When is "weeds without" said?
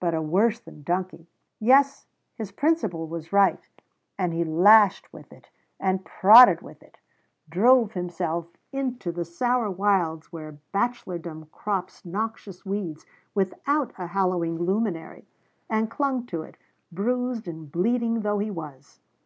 12.64-13.92